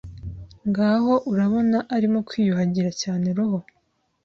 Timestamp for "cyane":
3.01-3.27